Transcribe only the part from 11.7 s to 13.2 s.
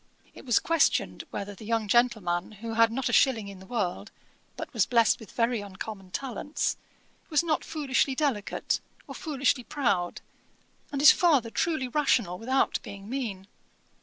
rational without being